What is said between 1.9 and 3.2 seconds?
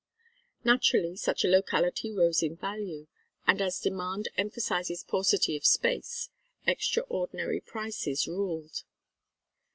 rose in value,